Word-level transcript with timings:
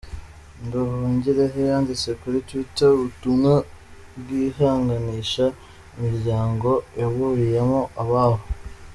Nduhungirehe 0.63 1.59
yanditse 1.71 2.09
kuri 2.21 2.37
Twitter 2.47 2.89
ubutumwa 2.95 3.53
bwihanganisha 4.19 5.45
imiryango 5.95 6.69
yaburiyemo 6.99 7.81
ababo. 8.01 8.41